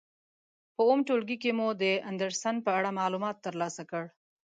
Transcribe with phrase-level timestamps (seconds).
[0.75, 4.07] په اووم ټولګي کې مو د اندرسن په اړه معلومات تر لاسه کړل.